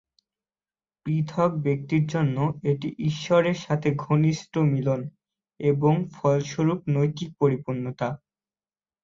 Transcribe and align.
পৃথক 1.05 1.51
ব্যক্তির 1.65 2.03
জন্য 2.07 2.37
এটি 2.71 2.87
ঈশ্বরের 3.09 3.57
সাথে 3.57 3.89
ঘনিষ্ঠ 3.99 4.53
মিলন 4.71 5.01
এবং 5.59 5.93
ফলস্বরূপ 6.13 6.79
নৈতিক 6.89 7.29
পরিপূর্ণতা। 7.41 8.09